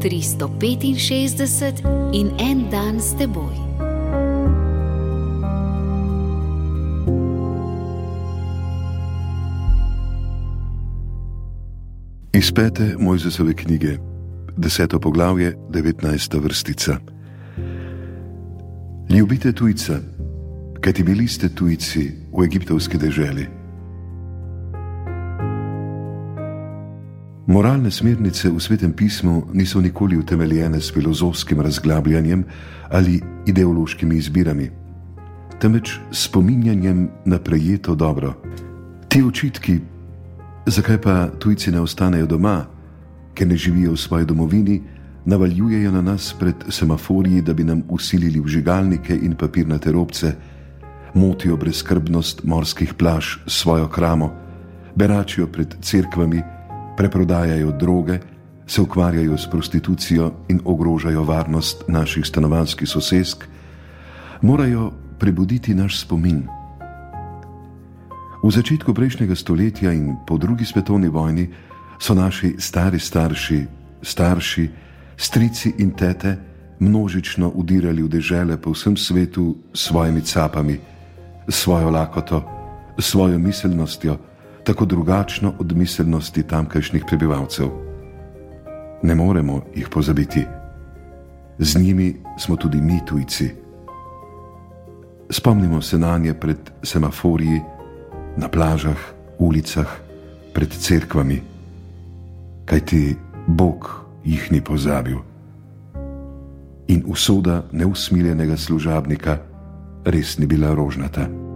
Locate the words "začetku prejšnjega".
68.52-69.34